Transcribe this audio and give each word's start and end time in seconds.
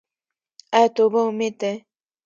آیا 0.75 0.89
توبه 0.95 1.19
امید 1.27 1.53
دی؟ 1.61 1.73